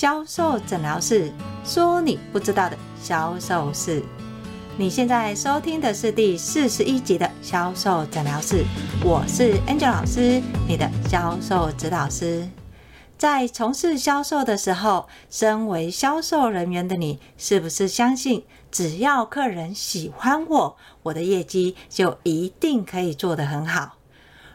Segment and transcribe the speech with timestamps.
[0.00, 1.30] 销售诊疗室，
[1.62, 4.02] 说你不知道的销售事。
[4.78, 8.64] 你现在收听的是第四十一集的销售诊疗室，
[9.04, 12.48] 我是 Angel 老师，你的销售指导师。
[13.18, 23.96] 在从事销售的时候，身为销售人员的你，是不是相信只要客人喜欢我，我的业绩就一定可以做得很好？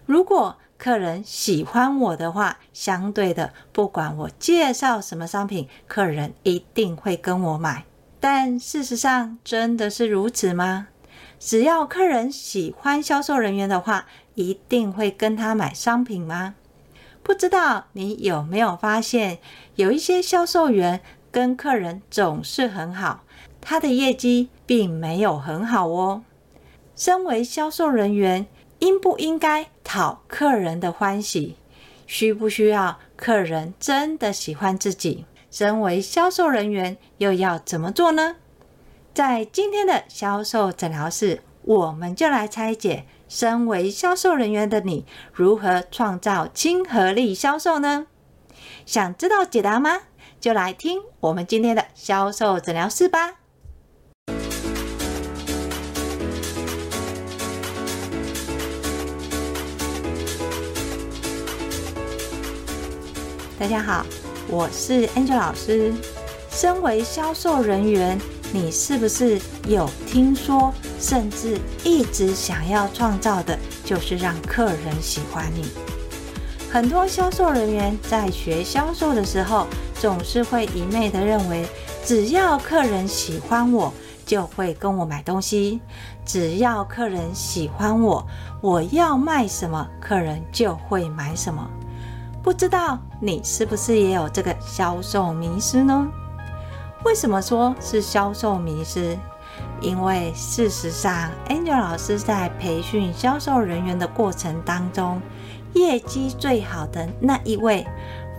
[0.07, 7.85] 如果客人喜欢我的话，相对的，不管我介绍什么商品，客人一定会跟我买。
[8.19, 10.87] 但事实上，真的是如此吗？
[11.39, 16.55] 只要客人喜欢销售人员的话，一定会跟他买商品吗？
[17.23, 19.39] 不知道你有没有发现，
[19.75, 23.23] 有一些销售员跟客人总是很好，
[23.61, 26.23] 他的业绩并没有很好哦。
[26.95, 28.45] 身为销售人员，
[28.79, 31.55] 应不应该讨客人的欢喜？
[32.07, 35.25] 需不需要客人真的喜欢自己？
[35.49, 38.35] 身为销售人员，又要怎么做呢？
[39.13, 48.07] 在今天的销售诊疗室，我们就来拆解：身为销售人员的你，如何创造亲和力销售呢？
[48.85, 50.01] 想知道解答吗？
[50.41, 53.35] 就来听我们今天的销售诊疗室吧。
[63.65, 64.05] 大家好，
[64.47, 65.91] 我是 Angel 老师。
[66.51, 68.15] 身为销售人员，
[68.53, 75.65] 你是不是有听说，甚至一直想要创造的，就是让客人喜欢你？
[76.71, 81.67] 很多销售人员在学销售的时候，总是会一昧的认为，
[82.05, 83.91] 只要客人喜欢我，
[84.27, 85.79] 就会跟我买东西；
[86.23, 88.23] 只要客人喜欢我，
[88.61, 91.67] 我要卖什么，客人就会买什么。
[92.45, 96.07] 不知道你是不是也有这个销售迷思呢？
[97.03, 99.17] 为什么说是销售迷思？
[99.81, 105.19] 因为事实上，Angel 老师在培训销售人员的过程当中，
[105.73, 107.83] 业绩最好的那一位，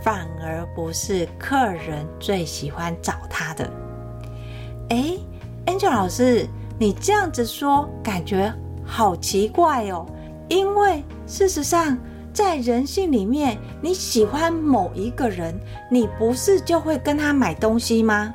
[0.05, 3.69] 反而不是客人最喜欢找他的。
[4.91, 5.19] 诶
[5.67, 10.07] ，Angel 老师，你这样子说，感觉好奇怪哦。
[10.49, 11.99] 因为事实上，
[12.37, 15.59] 在人性里面，你喜欢某一个人，
[15.91, 18.31] 你不是就会跟他买东西吗？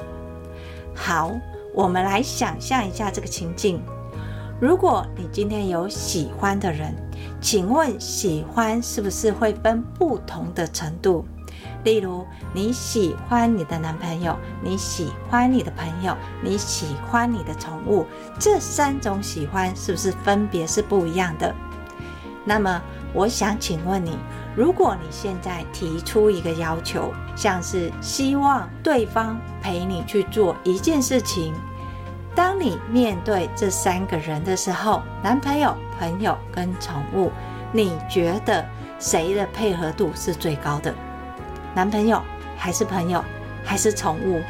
[0.95, 1.31] 好，
[1.75, 3.79] 我们来想象一下这个情境：
[4.59, 6.95] 如果你今天有喜欢的人，
[7.40, 11.23] 请问喜欢是不是会分不同的程度？
[11.84, 12.25] 例如，
[12.56, 18.07] 你喜欢你的男朋友，你喜欢你的朋友，你喜欢你的宠物，
[18.40, 21.53] 这三种喜欢是不是分别是不一样的？
[22.44, 22.81] 那么，
[23.13, 24.18] 我想请问你，
[24.56, 31.53] 如果你现在提出一个要求，像是希望对方陪你去做一件事情，
[32.34, 37.31] 当你面对这三个人的时候，男朋友、朋友跟宠物，
[37.72, 38.66] 你觉得
[38.97, 40.91] 谁的配合度是最高的？
[41.75, 42.22] 男朋友
[42.58, 43.23] 还是朋友
[43.63, 44.41] 还是宠物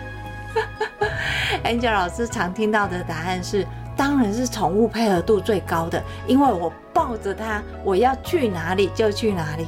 [1.66, 3.68] ？Angel 老师常听到的答案是。
[3.96, 9.68] 当然是宠物配合度最高的，因为我抱着它，我要去哪里就去哪里。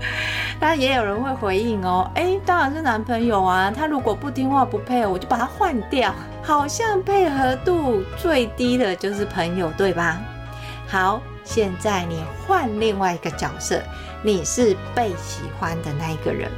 [0.58, 6.14] 当然也有人会回应哦，哎，当然是男朋友啊，他如果不听话不配合，我就把它换掉。
[6.42, 10.18] 好像配合度最低的就是朋友，对吧？
[10.88, 13.80] 好，现在你换另外一个角色，
[14.22, 16.50] 你是被喜欢的那一个人。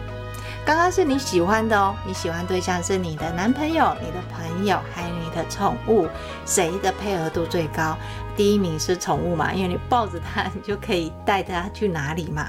[0.64, 6.06] 刚刚是你喜欢的哦，你喜欢对象是你的男朋友、你的朋友，还有你的宠物，
[6.46, 7.96] 谁的配合度最高？
[8.36, 12.48] 第一名是宠物嘛，因为你抱着它，你就可以带它去哪里嘛。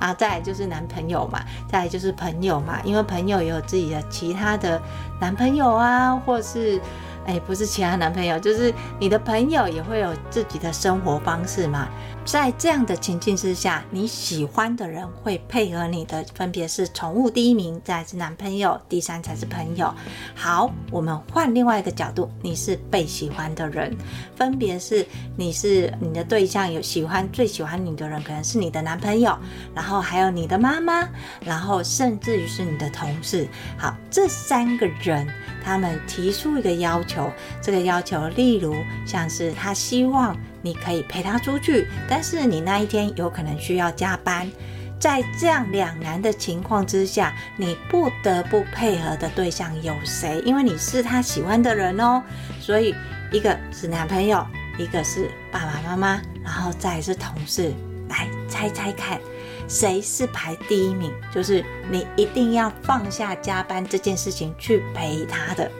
[0.00, 4.82] 啊，再来就是男朋友嘛，再来就是朋友嘛，因为朋友也有自己的其他的
[5.20, 6.80] 男朋友啊，或是。
[7.26, 11.88] 哎，不是其他男朋友，就是你的朋友也会有自己的生活方式嘛。
[12.24, 19.92] 在这样的情境之下，你喜欢的人会配合你的，分别是宠物第一名，再是男朋友，第三才是朋友。
[20.34, 23.96] 好，我们换另外一个角度，你是被喜欢的人，
[24.36, 25.04] 分别是
[25.36, 29.36] 你是你的对象有喜欢最喜欢你的人，可能是你的男朋友，
[29.74, 31.08] 然后还有你的妈妈，
[31.44, 33.48] 然后甚至于是你的同事。
[33.76, 35.26] 好，这三个人
[35.62, 37.30] 他们提出一个要求。
[37.60, 38.74] 这个要求，例如
[39.06, 44.50] 像是他希望你可以陪他出去，但是你那一天有可能需要加班，
[44.98, 50.40] 在这样两难的情况之下，你不得不配合的对象有谁？
[50.44, 52.22] 因为你是他喜欢的人哦，
[52.60, 52.94] 所以
[53.32, 54.46] 一个是男朋友，
[54.78, 57.72] 一个是爸爸妈妈，然后再是同事，
[58.08, 59.20] 来猜猜看，
[59.68, 61.12] 谁是排第一名？
[61.32, 65.70] 就是你一定要放下加班这件事情去陪他的，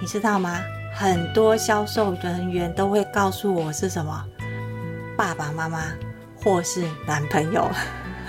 [0.00, 0.60] 你知道吗？
[0.94, 4.24] 很多销售人员都会告诉我是什么？
[5.16, 5.92] 爸爸妈妈
[6.42, 7.70] 或是男朋友。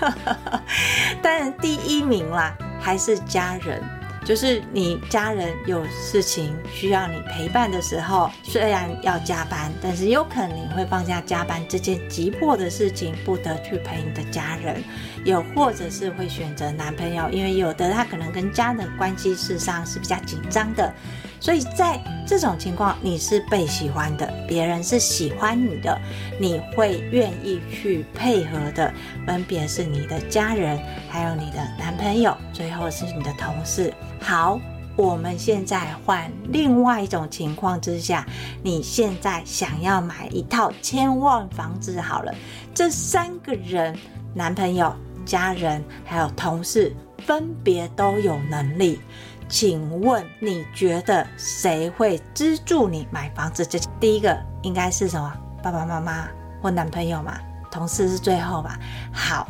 [1.22, 3.82] 当然第一名啦，还是家人。
[4.24, 14.82] 就是你家人有事情需要你陪伴的时候，虽然要加班，但是有可能你会放下加班这件急迫的事情，不得去陪你的家人，
[15.24, 20.92] 又或者是会选择男朋友，因为有的他可能跟家人关系事上是比较紧张的。
[21.40, 25.98] 所以在这种情况，你是被喜欢的，别人是喜欢你的，
[26.38, 28.92] 你会愿意去配合的，
[29.26, 33.92] 分别是你的家人，还有你的男朋友，最后是你的同事。
[34.20, 34.60] 好，
[34.96, 38.26] 我们现在换另外一种情况之下，
[38.62, 42.34] 你现在想要买一套千万房子，好了，
[42.74, 43.96] 这三个人，
[44.34, 44.92] 男朋友、
[45.24, 48.98] 家人还有同事，分别都有能力。
[49.48, 53.64] 请问你觉得谁会资助你买房子？
[53.66, 55.32] 这第一个应该是什么？
[55.62, 56.28] 爸爸妈妈
[56.62, 57.38] 或男朋友嘛？
[57.70, 58.78] 同事是最后吧？
[59.12, 59.48] 好，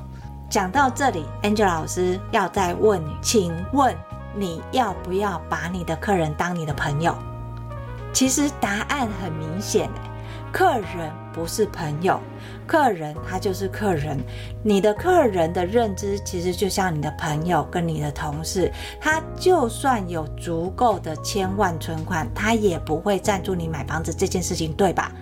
[0.48, 3.94] 讲到这里，Angela 老师要再问你，请问
[4.34, 7.14] 你要不要把你的客人当你的朋友？
[8.12, 9.90] 其实答案很明显，
[10.52, 12.20] 客人不是朋友。
[12.67, 14.19] 客人他就是客人，
[14.64, 18.70] 你的客人的认知其实就像你的朋友跟你的同事，
[19.00, 25.12] 他就算有足够的千万存款，他也不会赞助你买房子这件事情，对吧？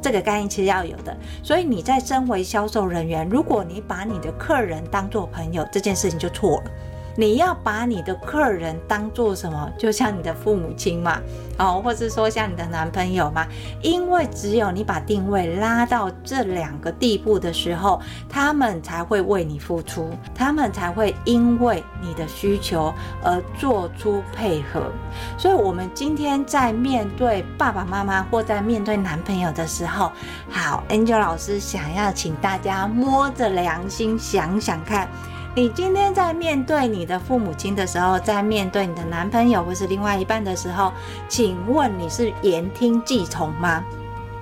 [0.00, 1.14] 这个概念其实要有的。
[1.42, 6.70] 所以你在身为销售人员，如果你把你的客人当做朋友，这件事情就错了。
[7.16, 9.70] 你要把你的客人当做什么？
[9.78, 11.18] 就像你的父母亲嘛，
[11.58, 13.46] 哦，或是说像你的男朋友嘛。
[13.82, 22.92] 因为只有你把定位拉到这两个地步的时候，他们才会为你付出，他们才会因为你的需求
[23.22, 24.92] 而做出配合。
[25.38, 30.12] 所以，我们今天在面对爸爸妈妈或在面对男朋友的时候，
[30.50, 35.08] 好，Angel 老师想要请大家摸着良心想想看。
[35.56, 40.92] 你今天在面对你的父母亲的时候，在面对你的男朋友或是另外一半的时候，
[41.30, 43.82] 请问你是言听计从吗？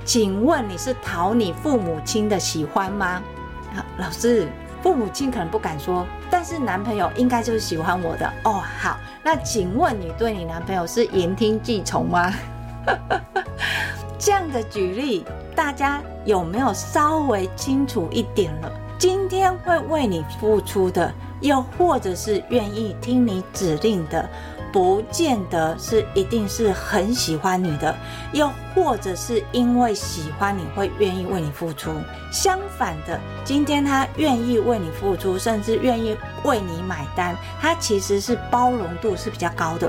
[0.05, 3.23] 请问你是讨你父母亲的喜欢吗？
[3.77, 4.49] 好，老师，
[4.83, 8.61] 父母亲可能不敢说，但是男朋友应该就是喜欢我的哦。
[8.81, 12.35] 好，那请问你对你男朋友是言听计从吗？
[14.19, 15.25] 这样的举例，
[15.55, 18.73] 大家有没有稍微清楚一点了？
[19.05, 21.13] 今天会为你付出的，
[21.43, 24.27] 又或者是愿意听你指令的，
[24.75, 27.95] 不见得是一定是很喜欢你的，
[28.33, 31.93] 又或者是因为喜欢你会愿意为你付出。
[32.33, 39.89] 相反的，今天他愿意为你付出，甚至愿意为你买单，他其实是包容度是比较高的。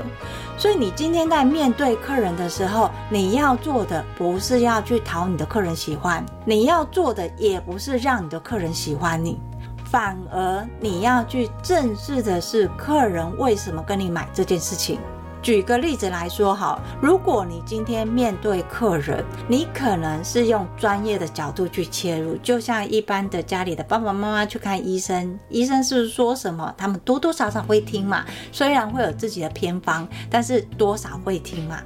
[0.56, 9.40] 所以你今天在面对客人的时候，你要做的不是要去讨你的客人喜欢，你要做的也不是让你的客人喜欢你，
[9.96, 15.00] 反而你要去正视的是客人为什么跟你买这件事情。
[15.40, 28.22] 举个例子来说，好，如果你今天面对客人，你可能是用专业的角度去切入，就像一般的家里的爸爸妈妈去看医生，医生是是说什么，他们多多少少会听嘛，
[28.52, 31.78] 虽然会有自己的偏方，但是多少会听嘛。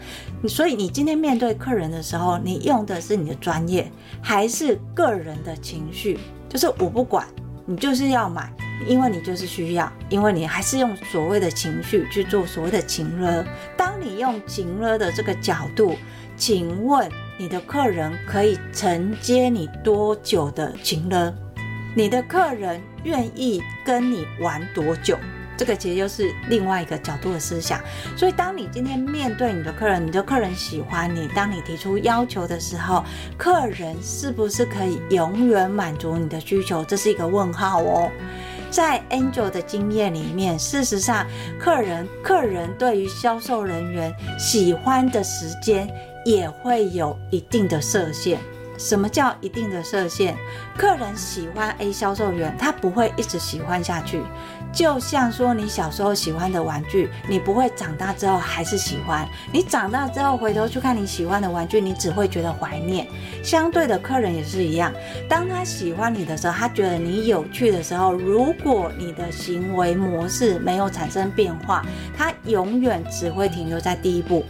[0.49, 3.89] 所以你今天面对客人的时候，你用的是你的专业，
[4.21, 6.19] 还是个人的情绪？
[6.49, 7.25] 就是我不管，
[7.67, 8.53] 你就是要买。
[8.87, 13.45] 因为你就是需要，因为你还是用所谓的情绪去做所谓的情勒。
[13.77, 15.97] 当你用情勒的这个角度，
[16.35, 17.07] 请问
[17.39, 21.31] 你的客人可以承接你多久的情勒？
[21.95, 25.19] 你的客人愿意跟你玩多久？
[25.61, 27.79] 这个其实就是另外一个角度的思想。
[28.17, 33.05] 所以，当你今天面对你的客人，你的客人喜欢你，当你提出要求的时候，
[33.37, 36.83] 客人是不是可以永远满足你的需求？
[36.83, 38.11] 这是一个问号哦。
[38.71, 41.27] 在 Angel 的经验里面，事实上，
[41.59, 45.87] 客人客人对于销售人员喜欢的时间
[46.25, 48.41] 也会有一定的设限。
[48.79, 50.35] 什么叫一定的设限？
[50.75, 54.23] 客人喜欢 A 销售员，他不会一直喜欢下去。
[54.73, 59.29] 就像说，你小时候喜欢的玩具，你不会长大之后还是喜欢。
[59.53, 63.07] 你长大之后回头去看你喜欢的玩具，你只会觉得怀念。
[63.43, 64.93] 相对的，客人也是一样。
[65.29, 71.85] 当他喜欢你的时候，他觉得你有趣的时候，如果你的行为模式没有产生变化，
[72.17, 74.45] 他永远只会停留在第一步。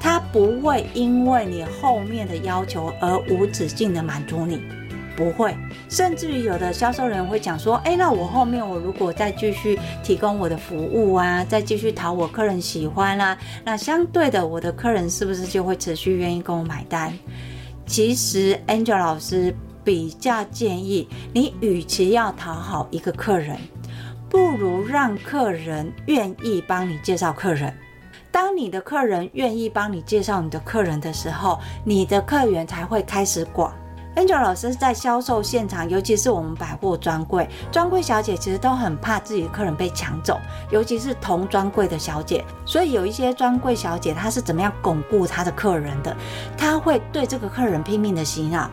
[0.00, 4.62] 他不会因为你后面的要求而无止境的满足你。
[5.16, 5.56] 不会。
[5.88, 17.12] 甚至于有的销售人会讲说：“哎，那我后面我如果再继续提供我的服务啊，再继续讨我客人喜欢啊，那相对的，我的客人是不是就会持续愿意跟我买单？”
[17.86, 19.54] 其实，Angel 老师
[19.84, 23.56] 比较建议你，与其要讨好一个客人，
[24.28, 27.72] 不如让客人愿意帮你介绍客人。
[28.32, 33.72] 当你的客人愿意帮你介绍你的客人的时候，你的客源才会开始广。
[34.16, 42.42] Angel 老师在销售现场，尤其是我们百货专柜，专柜小姐其实都很怕自己的客人被抢走，尤其是同专柜的小姐。
[42.64, 46.16] 所以有一些专柜小姐，她是怎么样巩固她的客人的？
[46.56, 48.70] 她会对这个客人拼命的洗脑。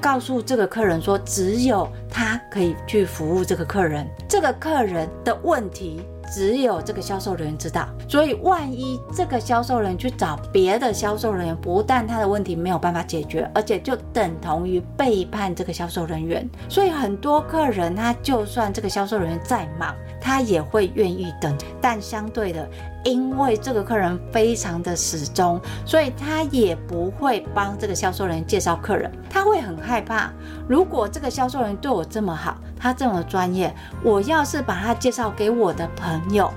[0.00, 6.00] 告诉这个客人说，只有他可以去服务这个客人，这个客人的问题
[6.32, 7.88] 只有这个销售人员知道。
[8.08, 16.48] 所以，万一这个销售人员去找别的销售人员，不但他的问题没有办法解决，而且就等同于背叛这个销售人员。
[16.68, 21.56] 所以，很多客人他就算这个销售人员再忙，他也会愿意等。
[21.80, 22.68] 但相对的，
[23.04, 29.10] 因为这个客人非常的始终，所以他也不会帮这个销售人员介绍客人。
[29.28, 30.30] 他会很害怕，
[30.68, 32.56] 如果这个销售人员对我这么好，
[32.86, 36.52] 他这么专业，我要是把他介绍给我的朋友，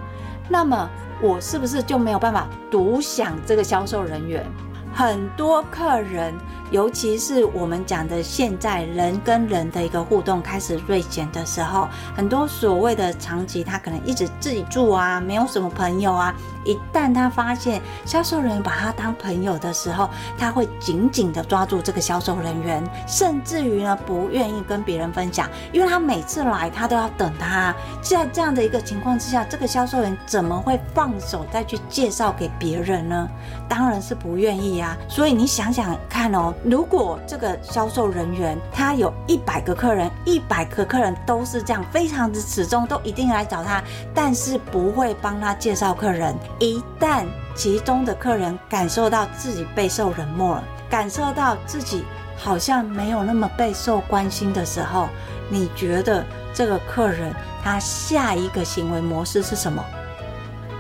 [0.48, 0.88] 那么
[1.20, 4.46] 我是不是就没有办法独享这个销售人员？
[4.94, 6.34] 很多客人。
[6.72, 16.34] 尤其是我们讲的现在人跟人的一个互动开始锐减的时候，很多所谓的长期他可能一直自己住啊，没有什么朋友啊。
[16.66, 27.74] 一旦他发现销售人员把他当朋友的时候，他会紧紧的抓住这个销售人员，甚至于呢不愿意跟别人分享，因为他每次来他都要等他。
[28.02, 33.28] 在这样的一个情况之下，这个销售人怎么会放手再去介绍给别人呢？
[33.68, 34.96] 当然是不愿意啊。
[35.08, 36.54] 所以你想想看哦。
[36.64, 43.82] 如果这个销售人员他有一百个客人，一百个客人都是这样，非常的始终都一定来找他，
[44.14, 46.36] 但是不会帮他介绍客人。
[46.60, 47.26] 一旦
[47.56, 52.04] 其中的客人感受到自己备受冷漠了，感受到自己
[52.36, 55.08] 好像没有那么备受关心的时候，
[55.50, 59.82] 你觉得这个客人他下一个行为模式是什么？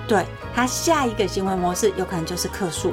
[0.10, 2.92] 对，他下一个行为模式有可能就是客诉。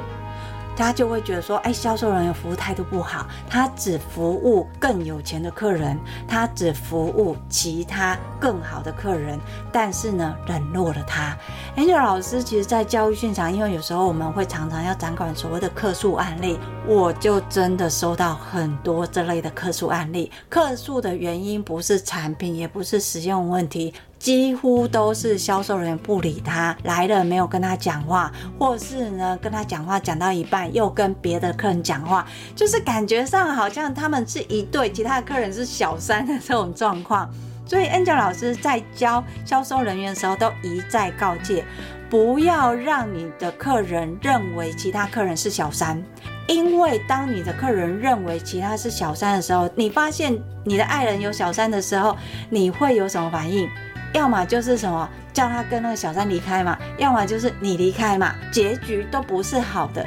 [0.77, 9.39] 他就会觉得说，哎，销售人员服务态度不好，他只服务更有钱的客人，他只服务其他更好的客人，
[9.71, 11.35] 但是呢，冷落了他。
[11.75, 20.31] Angel 老师其实，在教育现场，因为有时候我们会常常要掌管所谓的客诉案例，我就真的收到很多这类的客诉案例。
[20.47, 23.91] 客诉的原因不是产品，也不是使用问题。
[24.19, 37.29] 几乎都是销售人员不理他，来了没有跟他讲话，或是呢跟他讲话讲到一半又跟别的客人讲话，就是感觉上好像他们是一对，其他的客人是小三的这种状况。
[37.67, 41.65] 所以 Angel 老师在教销售人员的时候都一再告诫，
[42.09, 46.01] 不要让你的客人认为其他客人是小三，
[46.47, 52.15] 因为当你的客人认为其他是小三的时候，你发现你的爱人有小三的时候，
[52.49, 53.69] 你会有什么反应？
[54.17, 60.03] 要么就是什么叫他跟那个小三离开嘛，要么就是你离开嘛，结局都不是好的。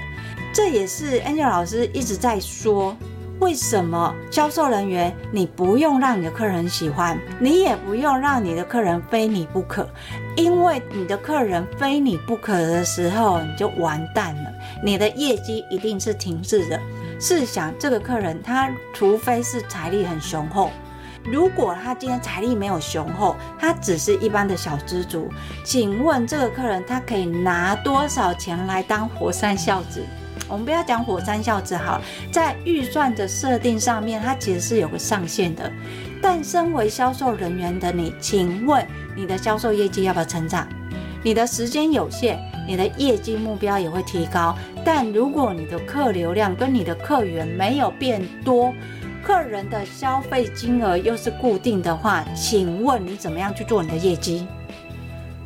[0.52, 2.96] 这也是 Angel 老师一直在说，
[3.38, 9.88] 为什么销售人员你不用让你的客人喜欢，你也不用让你的客人非你不可，
[10.36, 14.52] 因为你的客人非你不可的时候，你就完蛋了，
[14.82, 16.80] 你的业绩一定是停滞的。
[17.20, 20.68] 试想这个客人，他除非是财力很雄厚。
[21.24, 25.28] 如果他今天财力没有雄厚，他只是一般的小资族，
[25.64, 30.02] 请问这个客人他可以拿多少钱来当火山孝子？
[30.48, 32.00] 我们不要讲火山孝子好，
[32.32, 35.70] 在预算的设定上面，它其实是有个上限的。
[36.20, 38.84] 但身为销售人员的你，请问
[39.14, 40.66] 你的销售业绩要不要成长？
[41.22, 44.56] 你的时间有限，你的业绩目标也会提高。
[44.84, 48.74] 但如果你的客流量跟你的客源没有变多，
[49.22, 54.46] 客人的消费金额又是固定的话，请问你怎么样去做你的业绩？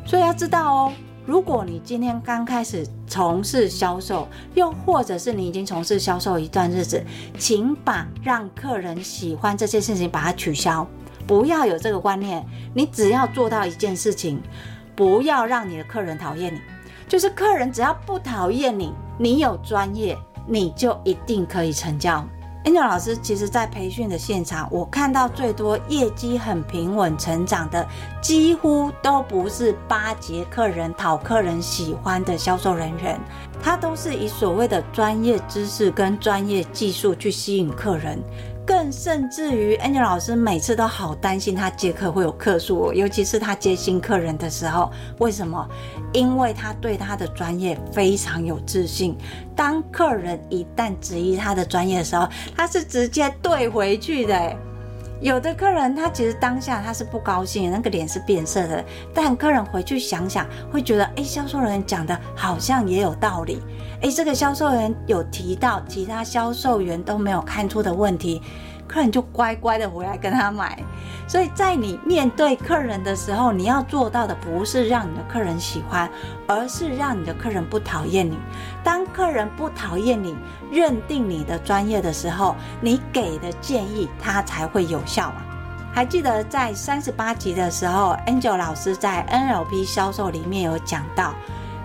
[0.05, 0.93] 所以要知道哦，
[1.25, 7.03] 如果你今天刚开始从事销售，又或者是你已经从事销售一段日子，
[7.37, 10.87] 请把让客人喜欢这件事情把它取消，
[11.27, 12.45] 不要有这个观念。
[12.73, 14.41] 你只要做到一件事情，
[14.95, 16.59] 不要让你的客人讨厌你，
[17.09, 20.17] 就是客人只要不讨厌你，你有专业，
[20.47, 22.25] 你就一定可以成交。
[22.65, 27.87] Angel 老师，其实，在培训的现场，我看到最多业绩很平稳成长的，
[28.23, 33.19] 几乎都不是巴结客人、讨客人喜欢的销售人员，
[33.61, 38.19] 他都是以所谓的专业知识跟专业技术去吸引客人。
[38.65, 44.91] 更甚至于 Angel 老师每次都好担心他接客会有客诉，尤其是他接新客人的时候。
[45.19, 45.67] 为什么？
[46.13, 49.15] 因为他对他的专业非常有自信。
[49.55, 54.57] 当客人一旦质疑他的专业的时候，他是直接怼回去的。
[55.21, 58.83] 有的客人他其实当下他是不高兴，那个脸是变色的。
[59.13, 63.61] 但客人回去想想，会觉得，哎，销售人员讲的好像也有道理。
[64.01, 68.41] 哎，这个销售员有提到其他销售员都没有看出的问题，
[68.87, 70.77] 客人就乖乖的回来跟他买。
[71.27, 76.09] 所以在你面对客人的时候，你要做到的不是让你的客人喜欢，
[76.47, 78.37] 而是让你的客人不讨厌你。
[78.83, 80.35] 当客人不讨厌你，
[80.71, 85.45] 认定你的专业的时候，你给的建议他才会有效啊。
[85.93, 91.33] 还记得在三十八集的时候，Angel 老师在 NLP 销售里面有讲到。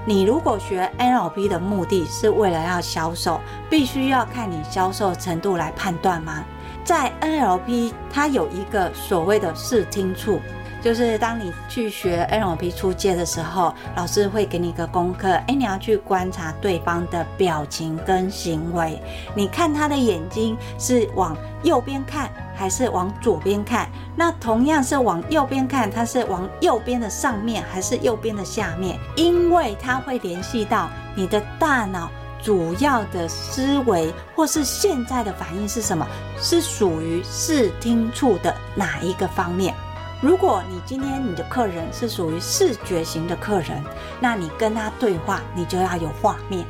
[0.06, 3.38] 你如果学 NLP 的目的是为了要销售，
[3.68, 6.42] 必须要看你销售程度来判断吗？
[6.90, 10.40] 在 NLP，它有一个所谓的视听触，
[10.82, 19.00] 就是当你去学 NLP 出阶的时候，老师会给你一个功课，哎，你要去观察对方的表情跟行为，
[19.36, 22.28] 你看他的眼睛是往右边看。
[22.56, 28.98] 还是往左边看，那同样是往右边看，它是往右边的上面还是右边的下面？
[29.16, 32.10] 因为它会联系到你的大脑
[32.42, 36.06] 主要的思维，或是现在的反应是什么，
[36.40, 39.74] 是属于视听处的哪一个方面？
[40.22, 43.82] 如果你今天你的客人是属于视觉型的客人，
[44.20, 46.66] 那你跟他对话，你就要有画面。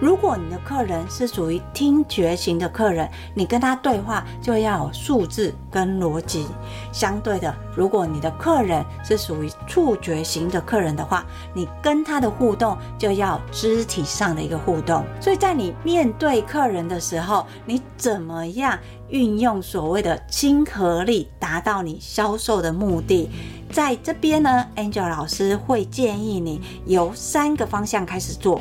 [0.00, 6.46] 如果你的客人是属于听觉型的客人，你跟他对话就要有数字跟逻辑。
[6.92, 11.24] 相对的，如果你的客人是属于触觉型的客人的话，
[11.54, 15.04] 你跟他的互动就要肢体上的一个互动。
[15.20, 23.30] 所以在你面对客人的时候，你怎么样运用所谓的亲和力，达到你销售的目的？
[23.70, 28.60] 在这边呢，Angel 老师会建议你由三个方向开始做。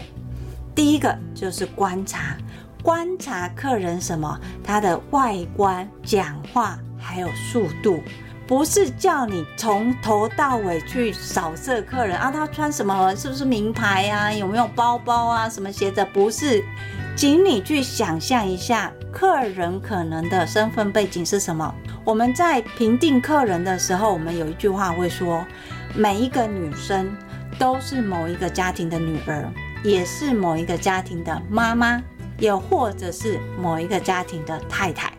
[0.81, 2.35] 第一个就是观察，
[2.81, 8.01] 观察客人什么，他的外观、讲话还有速度，
[8.47, 16.63] 不是叫你从头到尾去扫射客人啊，他穿什么，是不是名牌啊，有没有包包啊，什么鞋子，不是，
[17.15, 21.71] 请你去想象一下，客人可能的身份背景是什么。
[22.03, 25.45] 我们在评定客人的时候，我们有一句话会说，
[25.93, 27.15] 每一个女生
[27.59, 29.47] 都是某一个家庭的女儿。
[29.83, 32.01] 也是某一个家庭的妈妈，
[32.39, 35.11] 又或者是某一个家庭的太太，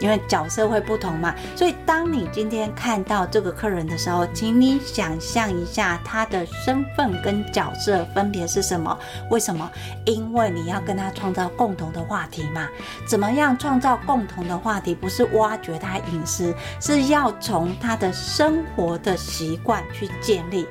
[0.00, 1.34] 因为角色会不同嘛。
[1.54, 8.98] 所以，当你今天看到这个客人的时候，请你想象一下他的身份跟角色分别是什么？
[9.30, 9.70] 为什么？
[10.06, 12.68] 因为你要跟他创造共同的话题嘛。
[13.06, 14.94] 怎么样创造共同的话题？
[14.94, 20.66] 不是挖掘他隐私，是要从他的生活的习惯去建立。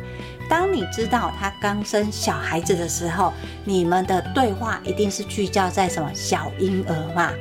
[0.49, 3.31] 当你知道他刚生小孩子的时候，
[3.63, 7.31] 你们的对话一定是聚焦在什么小婴儿嘛？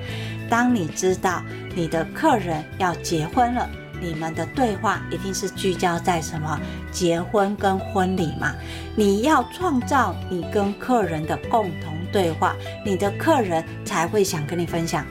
[0.51, 1.43] 当你知道
[1.75, 3.69] 你的客人要结婚了，
[4.01, 6.61] 你们的对话一定是聚焦在什么
[6.93, 8.55] 结婚跟婚礼嘛？
[8.95, 15.05] 你要创造你跟客人的共同对话，你的客人才会想跟你分享。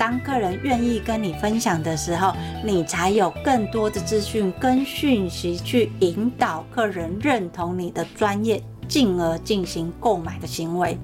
[0.00, 2.32] 当客人愿意跟你分享的时候，
[2.64, 10.98] 你才有更多的资讯跟讯息去引导客人认同你的专业，进而进行购买的行为。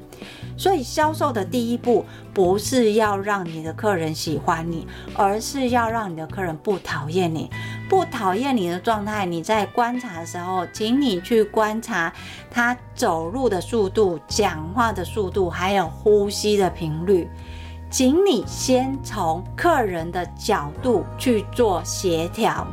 [0.56, 7.50] 所以，销售的第一步不是要让你的客人喜欢你，而是要让你的客人不讨厌你。
[7.90, 12.10] 不讨厌你的状态，你在观察的时候，请你去观察
[12.50, 17.28] 他走路的速度、讲话的速度，还有呼吸的频率。
[17.96, 22.66] 请你先从客人的角度去做协调，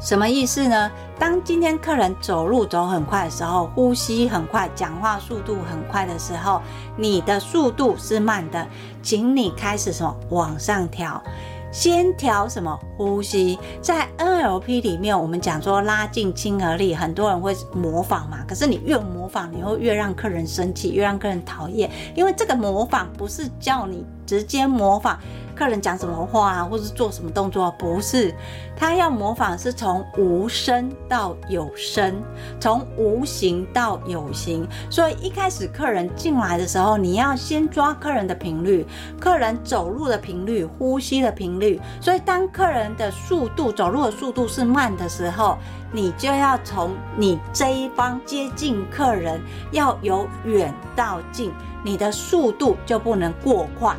[0.00, 0.90] 什么意思呢？
[1.18, 6.62] 当今天客人走路走很快的时候，呼吸很快，讲话速度很快的时候，
[6.96, 8.66] 你的速度是慢的，
[9.02, 11.22] 请你开始什么往上调。
[11.70, 18.38] 先调什么呼吸，在 NLP 里面，我们讲说拉近亲和力，很多人会模仿嘛。
[18.48, 25.18] 可是你越模仿，你会越让客人生气，越让客人讨厌，因为这个模仿不是叫你直接模仿。
[25.54, 28.34] 客人讲什么话啊，或是做什么动作，不是，
[28.74, 32.20] 他要模仿是从无声到有声，
[32.58, 34.66] 从无形到有形。
[34.90, 38.84] 所以一开始客人进来的时候，你要先抓客人的频率，
[39.20, 41.80] 客人走路的频率，呼吸的频率。
[42.00, 45.56] 所以当客人的速度，走路的速度是慢的时候，
[45.92, 51.52] 你就要从你这一方接近客人，要由远到近，
[51.84, 53.94] 你的速度就不能过快。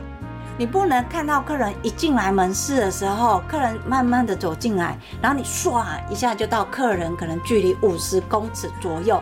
[0.57, 9.21] 你不能看到客人一进来门市的时候，客人慢慢的走进来，然后你唰一下就到客人可能距离五十公尺左右，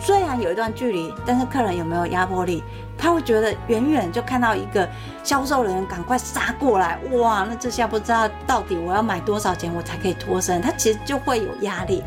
[0.00, 2.64] 虽然有一段距离，但是客人有没有压迫力？
[2.98, 4.88] 他会觉得远远就看到一个
[5.22, 12.02] 销售人员赶快杀过来，哇，那这下不知道到底我要买多少钱我才可以脱身，他其实就会有压力。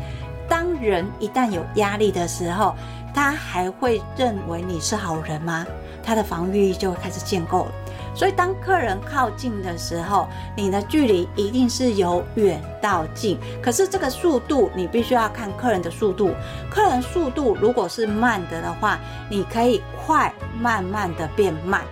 [0.48, 2.74] 当人一旦有压力的时候，
[3.14, 5.64] 他还会认为你是好人吗？
[6.02, 7.72] 他的防御力就会开始建构了。
[8.14, 13.38] 所以当客人靠近的时候，你的距离一定是由远到近。
[13.62, 16.34] 可是这个速度你必须要看客人的速度。
[16.70, 18.98] 客人速度如果是慢的的话，
[19.30, 21.82] 你可以快慢慢的变慢。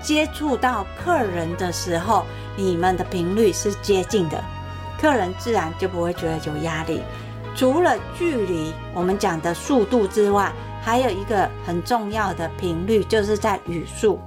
[0.00, 2.24] 接触到客人的时候，
[2.56, 4.42] 你们的频率是接近的，
[5.00, 7.02] 客人自然就不会觉得有压力。
[7.56, 14.20] 除了距离，我们讲的速度之外，还有一个很重要的频率，就是在语速。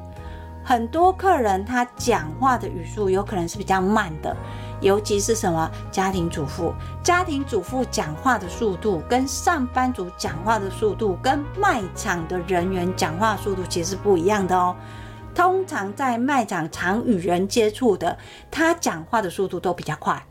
[0.64, 4.36] 很多客人他讲话的语速有可能是比较慢的，
[4.80, 14.76] 尤其是什么家庭主妇，家庭主妇讲话的速度跟上班族讲话的速度，跟卖场的人员讲话速度其实是不一样的哦。
[15.34, 18.18] 通常在卖场常与人接触的，
[18.52, 20.22] 他讲话的速度都比较快。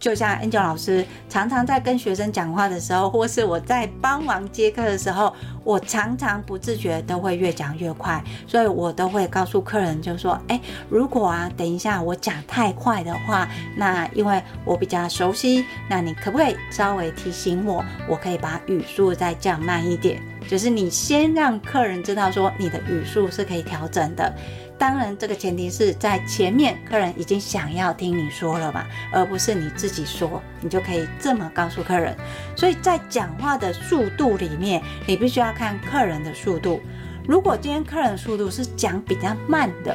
[0.00, 5.32] 就像 Angel 老师常常在跟学生讲话的时候，或是我在帮忙接客的时候，
[5.62, 10.58] 我常常不自觉都会越讲越快，所以我都会告诉客人，就说：哎，
[10.88, 20.22] 如果啊，等一下我讲太快的话，那因为我比较熟悉，那你可不可以稍微提醒我，我可以把语速再降慢一点？
[20.48, 24.34] 就是你先让客人知道说你的语速是可以调整的。
[24.80, 32.16] 当然，这个前提是在前面客人已经想要听你说了嘛，而不是你自己说，你就可以这么告诉客人。
[32.56, 36.80] 所以在讲话的速度里面，你必须要看客人的速度。
[37.28, 39.94] 如果今天客人速度是讲比较慢的，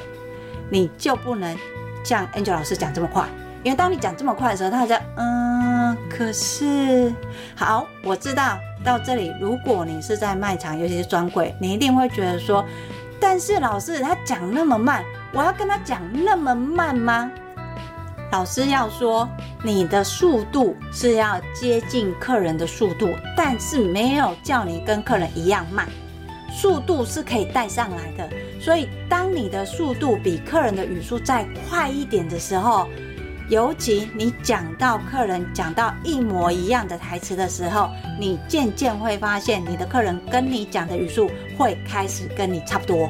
[0.69, 1.57] 你就不能
[2.03, 3.27] 像 Angel 老师讲这么快，
[3.63, 7.11] 因为当你讲这么快的时候，他就嗯，可是
[7.55, 12.63] 好，我知道到这里，如果你是在卖场，尤其是专柜，你一定会觉得说。
[13.19, 17.31] 但是老师他讲那么慢，我要跟他讲那么慢吗？
[18.31, 19.29] 老师要说，
[19.63, 25.87] 你的速度是要接近客人的速度，但是没有叫你跟客人一样慢，
[26.51, 28.29] 速度是可以带上来的。
[28.59, 32.89] 所以当你的速度比客人的语速再快一点的时候，
[33.47, 43.09] 尤其你讲到客人讲到一模一样的台词的时候，你渐渐会发现你的客人跟你讲的语速会开始跟你差不多。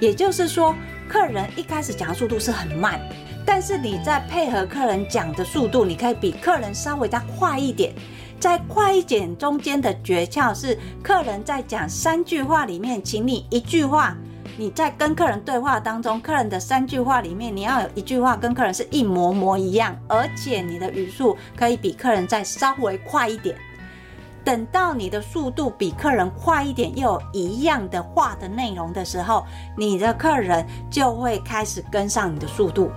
[0.00, 0.74] 也就是说，
[1.06, 2.98] 客人一开始讲的速度是很慢，
[3.44, 7.92] 但是你在配合客人讲的速度，你可以比客人稍微再快一点。
[8.38, 14.16] 在快一点中间的诀窍是，客人在讲三句话里面，请你一句话。
[14.60, 23.56] 你在跟客人对话当中，客人的三句话里面，你要有一句话跟客人是一模模一样，而且你的语速可以比客人再稍微快一点。
[24.44, 29.46] 等到你的速度比客人快一点，又有一样的话的内容的时候，
[29.78, 32.90] 你的客人就会开始跟上你的速度。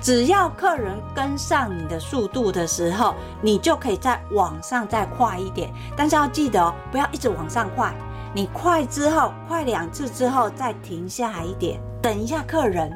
[0.00, 5.68] 只要客人跟上你的速度的时候，你就可以再往上再快一点。
[5.96, 7.92] 但是要记得哦，不要一直往上快。
[8.34, 12.90] 你快之后，快两次之后再停下来一点，等一下客人。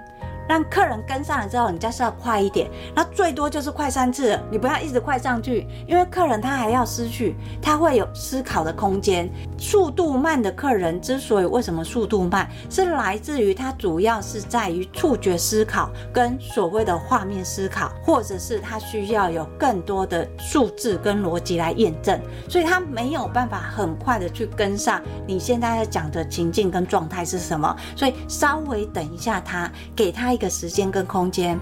[0.48, 9.30] 让客人跟上了之后，你就是要快一点，那最多就是快三次，你不要一直快上去，因为客人他还要失去，他会有思考的空间。
[9.56, 30.31] 速度慢的客人之所以为什么速度慢，是来自于他主要是在于触觉思考跟所谓的画面思考，或者是他需要有更多的数字跟逻辑来验证，所以他没有办法很快的去跟上你现在要讲的情境跟状态是什么，所以稍微等一下他，给他。
[30.32, 31.58] 一个时间跟空间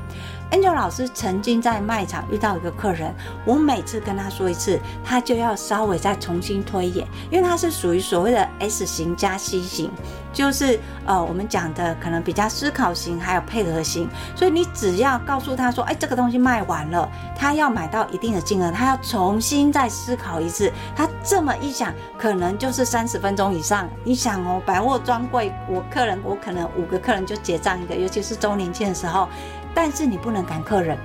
[0.50, 9.90] ，Angel 老师曾经在卖场遇到一个客人，我每次跟他说一次，他就要稍微再重新推演，因为他是属于所谓的 S 型加 C 型，
[10.32, 23.88] 就是呃我们讲的可能比较思考型，还有配合型，所以你只要告诉他说，哎，这个东西卖完了，他要买到一定的金额，他要重新再思考一次，他这么一想，可能就是三十分钟以上。
[24.04, 29.28] 你想哦，百货专柜，我客人我可能五个客人就结账一个，尤其是周年庆的时候，
[29.74, 30.96] 但是你不能赶客人，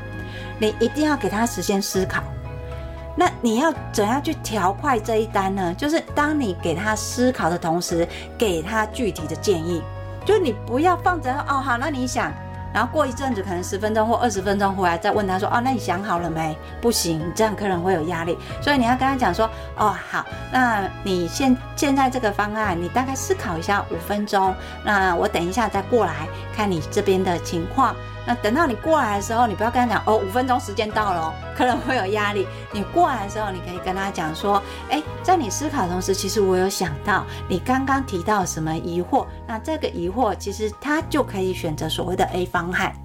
[0.59, 2.23] 你一定要给他时间思考。
[3.15, 5.73] 那你要怎样去调快这一单呢？
[5.77, 9.81] 就是当你给他思考的同时，给他具体的建议，
[10.25, 12.31] 就你不要放着哦，好，那你想，
[12.73, 18.37] 然后过一阵子，可能十分钟或二十分钟回来再问他说：“哦，那你想好了没？”不行，这样客人会有压力。
[18.61, 19.49] 所以你要跟他讲说
[19.79, 24.53] ：“哦，好，那你现现在这个方案，你大概思考一下五分钟。
[24.83, 27.95] 那我等一下再过来看你这边的情况。
[28.25, 32.47] 那等到你过来的时候，你不要跟他讲哦，五分钟时间到了，可能会有压力。
[32.71, 39.25] 你过来的时候，你可以跟他讲说：哎，在你思考同时，其实我有想到你刚刚提到什么疑惑。
[39.47, 42.95] 那这个疑惑，其实他就可以选择所谓的 A 方案。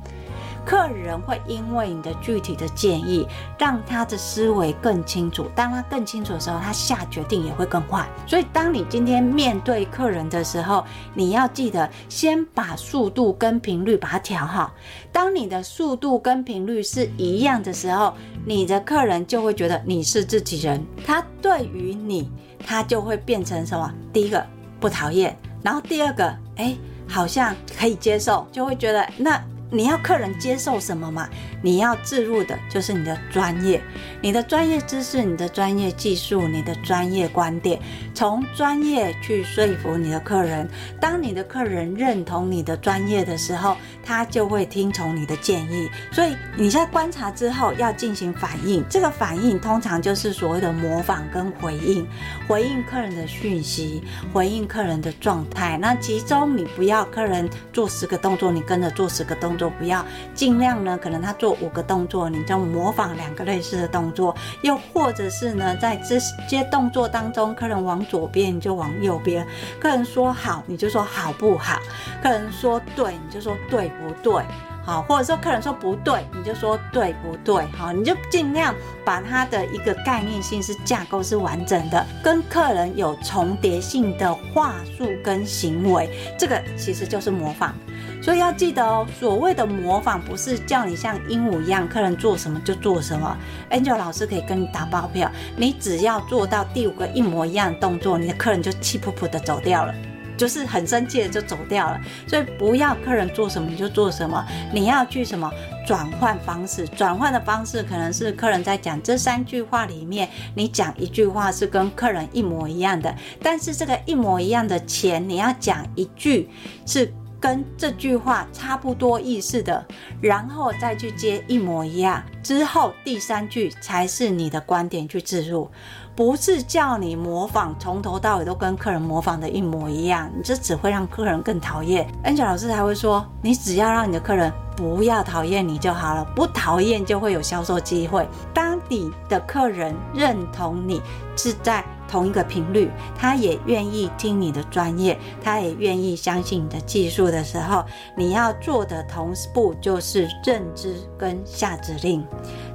[0.64, 3.26] 客人会因为你的具体的建议，
[3.58, 5.46] 让他的思维更清楚。
[5.54, 8.08] 当他更清楚的时候，他下决定也会更快。
[8.26, 14.72] 所以，当你今天面对客人的时候，你要记得先把速度跟频率把它调好。
[15.10, 20.84] 当你的速度跟频率是一样的时候，你的客人就会觉得你是自己人。
[21.04, 22.30] 他对于你，
[22.64, 23.92] 他就会变成什么？
[24.12, 24.44] 第一个
[24.78, 26.76] 不讨厌，然后第二个，哎，
[27.08, 29.42] 好像可以接受，就会觉得那。
[29.70, 31.28] 你要客人接受什么嘛？
[31.62, 33.80] 你要置入的就是你的专业、
[34.20, 37.80] 你的专业知识、你的专业技术、你的专业观点，
[38.20, 40.68] 从专业去说服你的客人。
[41.00, 45.88] 当你的客人认同你的专业的时候，他就会听从你的建议。
[46.12, 52.06] 所以你在观察之后要进行反应，这个反应通常就是所谓的模仿跟回应，
[52.46, 54.02] 回应客人的讯息，
[54.34, 55.78] 回应客人的状态。
[55.78, 59.70] 那其中你不要客人做十个动作，你跟着做十个动作。
[59.70, 60.04] 不要，
[60.34, 69.42] 尽量呢，可能他做五个动作，你就模仿两个类似的动作，又或者是呢，在这些动作当中，客人往左边，你就往右边；
[69.80, 71.78] 客人说好，你就说好不好；
[72.22, 74.42] 客人说对，你就说对不对。
[74.82, 77.64] 好，或者说客人说不对，你就说对不对？
[77.76, 87.74] 好，你就尽量把它的一个概念性是架构是完整的，跟客人有重叠性的话术跟行为，这个其实就是模仿。
[88.22, 93.36] 所以要记得哦，所谓的模仿不是叫你像鹦鹉一样，客人做什么就做什么。
[93.70, 99.94] Angel 老师可以跟你打包票，你只要做到第五个一模一样的动作，你的客人就气噗噗的走掉了，
[100.36, 101.98] 就是很生气的就走掉了。
[102.26, 105.50] 所以不要客人做什么你就做什么，你要去什么
[105.86, 116.50] 转换方式，转换的方式可能是客人在讲这三句话里面，你讲一句话是跟客人一模一样的，但是这个一模一样的前你要讲一句
[116.84, 117.10] 是。
[117.40, 119.84] 跟这句话差不多意思的，
[120.20, 125.70] 然后再去接一模一样，之后第三句才是你的观点去置入，
[126.14, 132.06] 不是叫你模仿，从头到尾都跟客人模仿的一模一样，你这只会让客人更讨厌。
[132.24, 138.28] Angel 老师才会说，你只要让你的客人不要讨厌你就好了，不讨厌就会有销售机会。
[138.52, 141.00] 当你的客人认同你
[141.36, 141.82] 是在。
[142.10, 147.84] 同一个频率，他也愿意听你的专业，他也愿意相信你的技术的时候，
[148.16, 152.26] 你要做的同步就是认知跟下指令，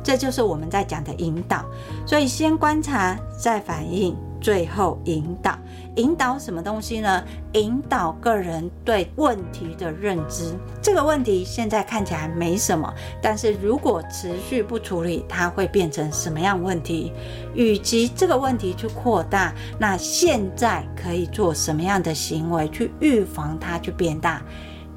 [0.01, 1.65] 这就是我们在讲的引导。
[2.05, 4.15] 所以先观察，再反应。
[4.41, 5.57] 最后引导，
[5.95, 7.23] 引导什么东西呢？
[7.53, 10.53] 引导个人对问题的认知。
[10.81, 17.13] 这个问题现在看起来没什么，但是如果持续不处理，它会变成什么样问题？
[17.53, 24.41] 以及这个问题去扩大，那现在可以做什么样的行为去预防它去变大？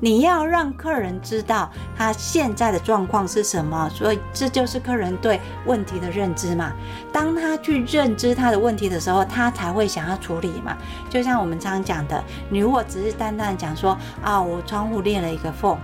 [0.00, 6.72] 你要让客人知道他现在的状况是什么，所以这就是客人对问题的认知嘛。
[7.12, 10.76] 当他去认知他的问题的时候，他才会想要处理嘛。
[11.10, 15.76] 就像我们常讲的，你如果只是单单讲说啊，我窗户裂了一个缝，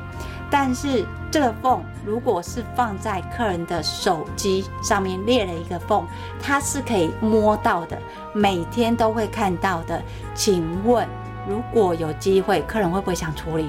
[0.49, 6.07] 但是这个缝如果是放在客人的手机上面裂了一个缝，
[6.41, 7.99] 他是可以摸到的，
[8.33, 10.01] 每天都会看到的。
[10.35, 11.05] 请问，
[11.49, 13.69] 如果有机会，客人会不会想处理？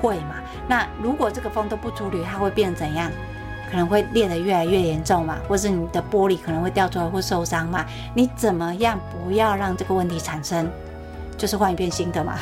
[0.00, 0.36] 会嘛？
[0.68, 3.10] 那如果这个风都不处理，它会变怎样？
[3.70, 7.86] 可能会裂得越来越严重嘛，或是你的玻璃可能会掉出来或受伤嘛？
[8.14, 10.68] 你怎么样不要让这个问题产生？
[11.38, 12.34] 就是换一片新的嘛，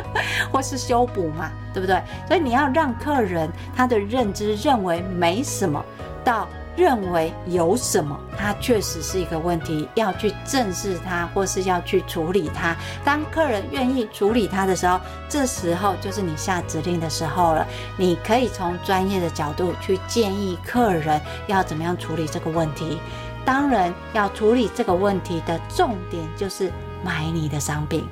[0.50, 2.02] 或是修补嘛，对不对？
[2.26, 5.84] 所以你要让客人他的认知认为没什么
[6.24, 6.48] 到。
[6.76, 12.74] 认为有什么，它确实是一个问题，要去正视它，或是要去处理它。
[13.04, 17.66] 当客人愿意处理它的时候，这时候就是你下指令的时候了。
[17.96, 22.98] 你可以从专业的角度去建议客人要怎么样处理这个问题。
[23.44, 26.70] 当然，要处理这个问题的重点就是
[27.04, 28.06] 买你的商品。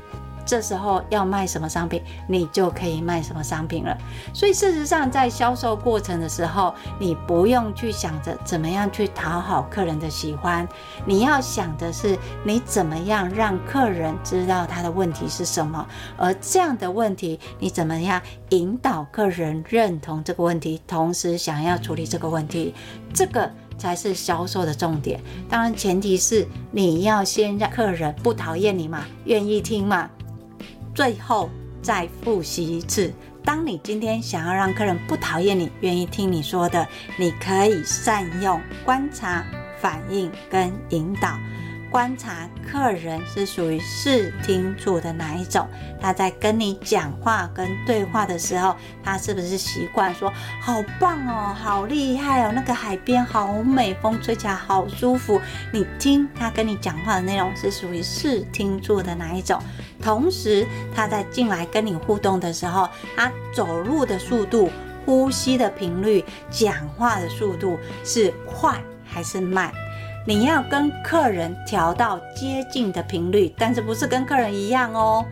[0.48, 3.94] 这时候要卖什么商品，你就可以卖什么商品了。
[4.32, 10.66] 所以事实上，在销售过程的时候，你不用去想着怎么样去讨好客人的喜欢，
[11.04, 22.74] 你要想的是你怎么样让客人知道他的问题是什么，而这样的问题，你怎么样引导客人认同这个问题，同时想要处理这个问题，
[23.12, 23.50] 这个。
[23.78, 25.20] 才是销售的重点。
[25.48, 30.10] 当然，前提是你要先让客人不讨厌你嘛，愿意听嘛。
[30.98, 31.48] 最后
[31.80, 33.12] 再复习一次：
[33.44, 36.84] 当你今天想要让客人不讨厌你，愿意听你说的，
[37.16, 39.46] 你可以善用观察、
[39.80, 41.38] 反应跟引导。
[41.90, 45.66] 观察客人是属于视听处的哪一种？
[46.00, 55.40] 他在跟你讲话跟对话的时候，他是不是习惯说“好棒哦，好厉害哦，那个海边好美，风吹起来好舒服”？
[55.72, 59.60] 你听他跟你讲话的内容是属于视听处的哪一种？
[60.02, 64.70] 同时，他在进来跟你互动的时候，他走路的速度、
[65.04, 69.72] 呼吸的频率、讲话的速度是快还是慢？
[70.28, 75.24] 你要跟客人调到接近的频率，但是不是跟客人一样哦？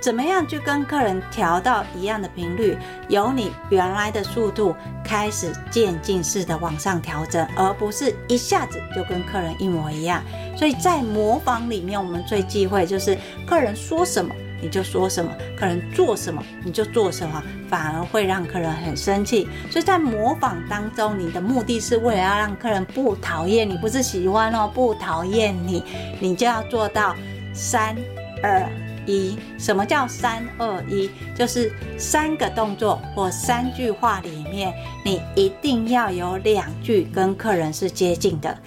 [0.00, 2.78] 怎么样去跟客人调到一样的频率？
[3.08, 10.22] 由你原来的速度开始渐进式的往上调整，而不是一下子就跟客人一模一样。
[10.56, 14.32] 所以在模仿里面，我们最忌讳就是客人说什么。
[14.66, 19.46] 你就说什么，客人做什么，你就做什么，反而会让客人很生气。
[19.70, 25.84] 所以在模仿当中，你的目的是为了要让客人不讨厌你，不是喜欢哦，不讨厌你，
[26.18, 27.14] 你就要做到
[27.54, 27.96] 三
[28.42, 28.68] 二
[29.06, 29.38] 一。
[29.56, 31.08] 什么叫三二一？
[31.32, 34.74] 就是三个动作或三句话里面，
[35.04, 38.58] 你一定要有两句跟客人是接近的。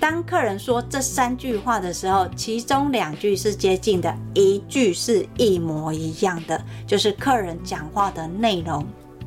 [0.00, 8.86] 当客人说这三句话的时候，其中两句是接近的，一句是一模一样的，就是客人讲话的内容。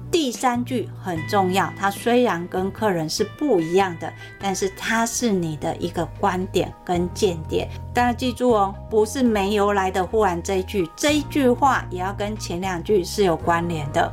[0.10, 7.70] 第三句很重要，它虽然跟客人是不一样的，但是它是你的一个观点跟见点。
[7.94, 14.12] 大家记住哦，不是没由来的忽然这一句，这一句话也要跟前两句是有关联的。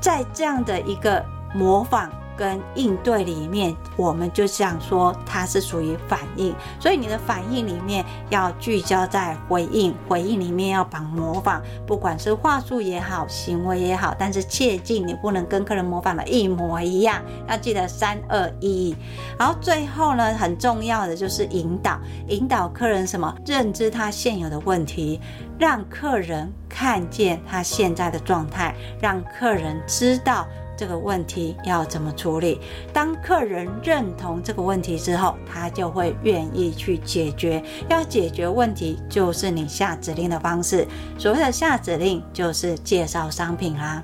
[0.00, 1.24] 在这样的一个
[1.54, 2.10] 模仿。
[2.36, 18.96] 跟应对里面，我们就这样说，它是属于反应，所以你的反应里面要聚焦在回应，回应里面要绑模仿，不管是话术也好，行为也好，但是切记你不能跟客人模仿的一模一样，要记得三二一。
[19.38, 23.34] 然后最后呢，很重要的就是引导，引导客人什么？
[23.46, 25.20] 认知他现有的问题，
[25.58, 30.46] 让客人看见他现在的状态，让客人知道。
[30.76, 32.60] 这个问题要怎么处理？
[32.92, 37.62] 当客人认同这个问题之后，他就会愿意去解决。
[37.88, 40.86] 要解决问题，就是你下指令的方式。
[41.18, 44.02] 所谓的下指令，就是介绍商品啦。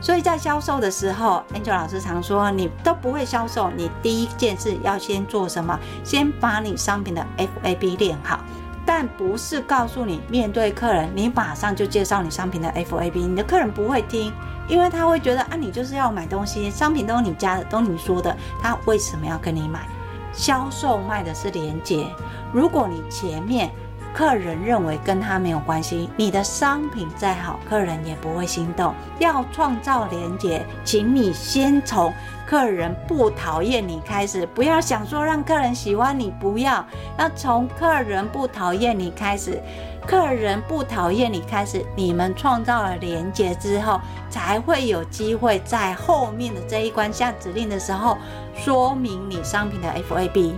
[0.00, 5.78] 所以在销售的时候，Angel 老师常说，你都不会销售，你第一件事要先做什么？
[6.04, 8.38] 先把你商品的 FAB 练好。
[8.86, 14.30] 但不是告诉你，面对客人，你马上就介绍你商品的 FAB，你的客人不会听。
[14.68, 19.86] 因为他会觉得啊，你就是要买东西，商品都是你家的，都你说的，他为什么要跟你买？
[20.32, 22.06] 销售卖的是连接。
[22.52, 23.70] 如果你前面
[24.14, 28.94] 客人认为跟他没有关系，你的商品再好，客人也不会心动。
[29.18, 32.12] 要创造连结，请你先从
[32.46, 36.86] 客人不讨厌你开始，不要想说让客人喜欢你，不要，
[37.18, 39.60] 要从客人不讨厌你开始。
[40.06, 44.00] 客人不讨厌你开始，你们创造了连接之后，
[44.30, 48.16] 才会有机会在后面的这一关下指令的时候，
[48.54, 50.52] 说明你商品的 FAB。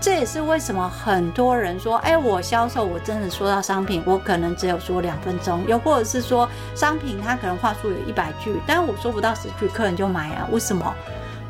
[0.00, 10.48] 这也是为什么很多人说，哎，我销售我真的说到商品，我可能只有说两分钟，又或者是说商品它可能话术有一百句，但我说不到十句，客人就买啊？
[10.52, 10.94] 为什么？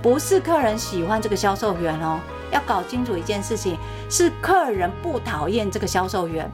[0.01, 3.77] 不是客人喜欢这个销售员哦，要搞清楚一件事情，
[4.09, 6.51] 是客人不讨厌这个销售员。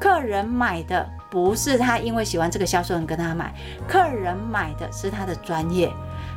[0.00, 3.54] 客人买的不是他因为喜欢这个销售员跟他买，
[3.86, 5.90] 客人买的是他的专业，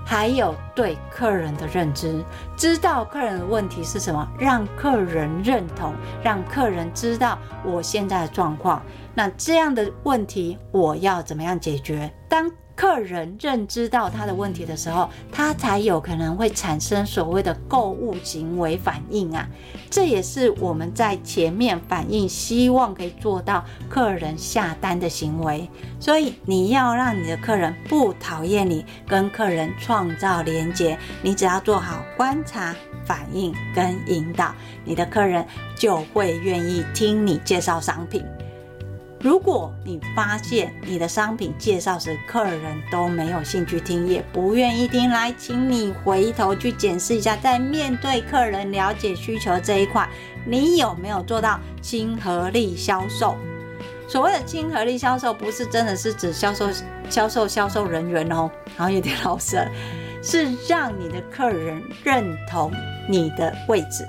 [0.09, 2.25] 还有对客人的认知，
[2.57, 5.93] 知道客人的问题是什么，让客人认同，
[6.23, 8.81] 让客人知道我现在的状况，
[9.13, 12.11] 那这样的问题我要怎么样解决？
[12.27, 19.45] 当客人认知到他的问题的时候，他才有可能会产生所谓的购物行为反应啊。
[19.89, 25.69] 这也是我们在前面反应，希望可以做到客人下单的行为。
[25.99, 38.23] 所以你要让你的客人不讨厌你，跟客人创造连结，你只要做好观察、反应跟引导，你的客人就会愿意听你介绍商品。
[39.21, 50.07] 如果你发现你的商品介绍时，客人都没有兴趣听，也不愿意听，来，请你回头去检视一下，在面对客人了解需求这一块，
[50.45, 53.35] 你有没有做到亲和力销售？
[54.07, 56.69] 所谓的亲和力销售，不是真的是指销售、
[57.09, 59.67] 销售、销售人员哦，然后有点老实，
[60.23, 62.71] 是让你的客人认同
[63.09, 64.07] 你的位置，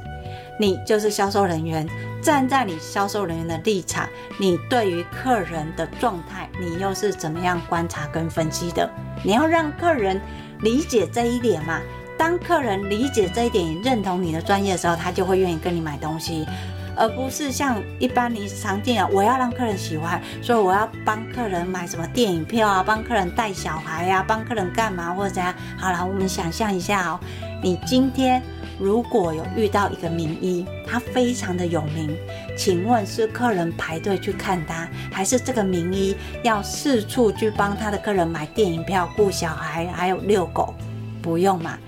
[0.60, 1.88] 你就是销售人员。
[2.20, 4.06] 站在你销售人员的立场，
[4.38, 8.86] 你对于客人的状态，你又是怎么样观察跟分析的？
[9.24, 10.20] 你要让客人
[10.60, 11.80] 理解这一点嘛。
[12.18, 16.46] 当客人理解这一点，认同你的专业的时候，他就会愿意跟你买东西，
[16.94, 25.54] 而不是像一般你常见的，我要让客人喜欢，所以我要帮客人买什么电影票啊，帮客人带小孩呀，帮客人干嘛或者怎样？
[25.78, 27.18] 好了，我们想象一下哦，
[27.62, 28.42] 你今天。
[28.80, 32.16] 如果有遇到一个名医，他非常的有名，
[32.56, 40.74] 请问是客人排队去看他，还是这个名医要四处去帮他的客人买电影票、雇小孩，还有遛狗？
[41.20, 41.78] 不用嘛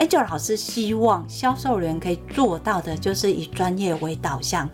[0.00, 4.68] ？Angel 老师希望销售员可以做到的，就是以专业为导向，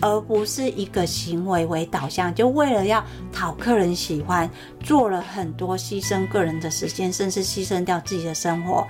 [0.00, 3.02] 而不是一个行为为导向，就为了要
[3.32, 4.50] 讨客人喜欢，
[4.80, 8.84] 做了很多牺牲个人的时间，甚至牺牲掉自己的生活。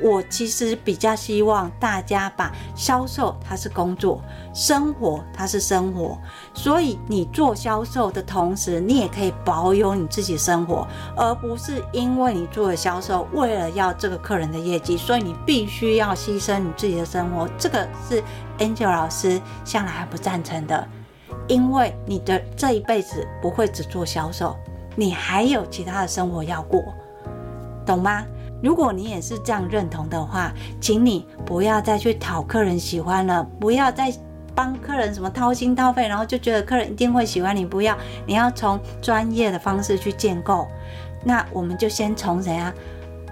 [0.00, 4.20] 我其实比较希望大家把销售它是工作，
[4.54, 6.18] 生活它是生活，
[6.54, 10.86] 所以你做销售的同时，你也可以保有你自己生活，
[11.16, 17.48] 而不是因为你做了销售，为了要这个客人的业绩，所以你必须要牺牲你自己的生活。
[17.58, 18.22] 这个是
[18.58, 20.86] Angel 老师向来还不赞成的，
[21.48, 24.56] 因为你的这一辈子不会只做销售，
[24.94, 26.82] 你还有其他的生活要过，
[27.84, 28.24] 懂吗？
[28.62, 34.12] 如果你也是这样认同的话，请你不要再去讨客人喜欢了，不要再
[34.54, 37.64] 帮客人什么掏心掏肺，然后就觉得客人一定会喜欢你。
[37.64, 37.96] 不要，
[38.26, 40.66] 你要从专业的方式去建构。
[41.24, 42.74] 那我们就先从谁啊？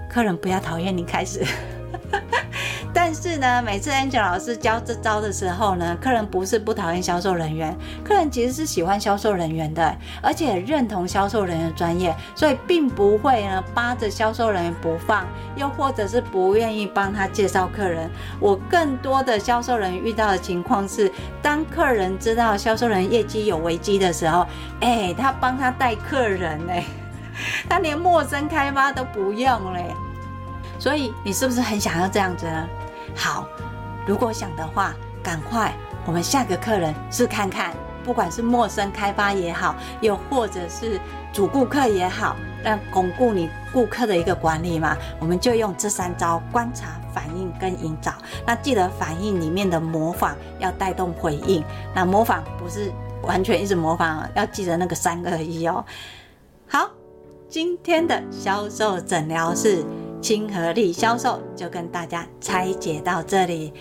[0.08, 1.44] 客人不要讨厌你开始。
[2.92, 15.26] 但是呢，每次 Angel 老师教这招的时候呢，客人不是不讨厌销售人员，客人其实是喜欢销售人员的，而且认同销售人员专业，所以并不会呢扒着销售人员不放，
[15.56, 18.10] 又或者是不愿意帮他介绍客人。
[18.40, 21.12] 我更多的销售人员遇到的情况是，
[21.42, 24.46] 当客人知道销售人员业绩有危机的时候，
[24.80, 26.84] 哎、他帮他带客人嘞，
[27.68, 29.94] 他连陌生开发都不用嘞。
[30.78, 32.68] 所以你是不是很想要这样子呢？
[33.14, 33.46] 好，
[34.06, 35.72] 如果想的话，赶快
[36.04, 37.74] 我们下个客人试看看，
[38.04, 41.00] 不管是陌生开发也好，又或者是
[41.32, 48.12] 主顾客也好，让巩固你顾客的一个管理嘛，我们就用这三招：观察、反应跟引导。
[48.46, 51.64] 那记得反应里面的模仿要带动回应，
[51.94, 55.84] 那模仿不是完全一直模仿，要记得那个三二一哦。
[56.68, 56.90] 好，
[57.48, 59.84] 今天的销售诊疗室。
[60.20, 63.72] 亲和力销售就跟大家拆解到这里。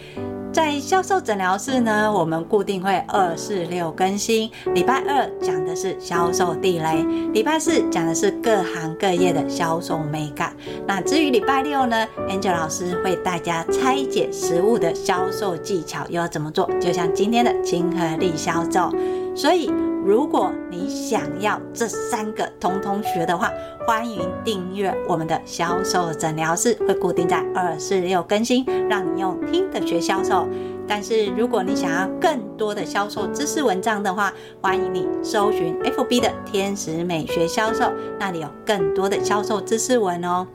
[0.54, 4.50] 在销售诊疗室呢，我们固定会二四六更新。
[4.74, 10.56] 礼拜二讲的是销售地雷，礼拜四讲的是各行各业的销售美感。
[10.88, 16.70] 那至于礼拜六呢，Angel 老师会大家拆解实务的销售技巧，又要怎么做？
[16.80, 18.90] 就像今天的亲和力销售。
[19.36, 19.70] 所以，
[20.06, 23.52] 如果你想要这三个通通学的话，
[23.88, 30.48] 欢迎订阅我们的销售诊疗室，会固定在二四六更新，让你用听的学销售。
[30.88, 34.32] 但是，如果你想要更多的销售知识文章的话，
[34.62, 40.46] 欢迎你搜寻 FB 的天使美学销售，那里有更多的销售知识文哦。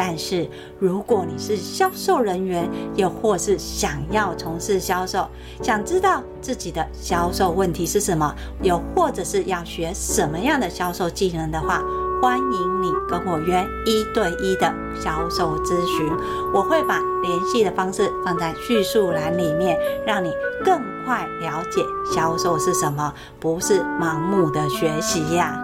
[0.00, 5.26] 但是，如果你是销售人员，又或是想要从事销售，
[5.60, 8.32] 想知道自己的销售问题是什么，
[8.62, 11.82] 又或者是要学什么样的销售技能的话，
[12.22, 14.72] 欢迎你跟我约一对一的
[15.02, 16.08] 销售咨询。
[16.54, 19.76] 我会把联系的方式放在叙述栏里面，
[20.06, 20.30] 让你
[20.64, 21.82] 更快了解
[22.14, 25.58] 销售是什么，不是盲目的学习呀。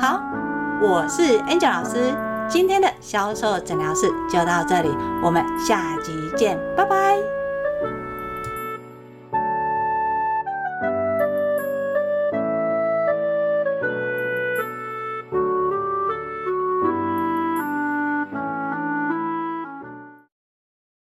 [0.00, 0.20] 好，
[0.82, 2.29] 我是 Angel 老师。
[2.50, 4.88] 今天的销售诊疗室就到这里，
[5.22, 7.39] 我们下集见，拜拜。